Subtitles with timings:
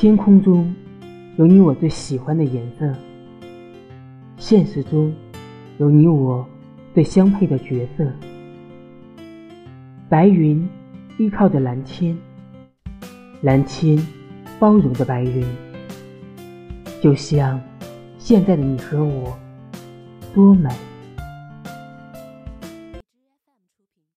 [0.00, 0.72] 天空中
[1.38, 2.88] 有你我最喜欢的颜色
[4.36, 5.12] 现实中
[5.78, 6.48] 有你我
[6.94, 8.08] 最相配的角色。
[10.08, 10.68] 白云
[11.18, 12.16] 依靠着蓝天
[13.42, 13.98] 蓝天
[14.60, 15.44] 包容着白云
[17.02, 17.60] 就像
[18.18, 19.36] 现在的你和我
[20.32, 20.70] 多美。